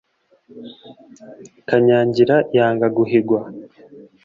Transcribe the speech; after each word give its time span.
Kanyangira 1.67 2.35
yanga 2.57 2.87
guhigwa 2.97 3.39